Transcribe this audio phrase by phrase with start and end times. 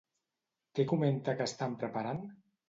[0.79, 2.25] Què comenta que estan preparant?